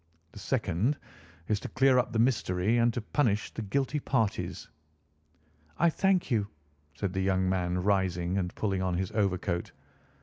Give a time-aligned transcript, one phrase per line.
[0.31, 0.97] The second
[1.47, 4.67] is to clear up the mystery and to punish the guilty parties."
[5.77, 6.47] "I thank you,"
[6.95, 9.73] said the young man, rising and pulling on his overcoat.